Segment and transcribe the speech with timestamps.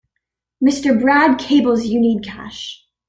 [0.65, 0.99] Mr.
[0.99, 2.83] Brad cables you need cash.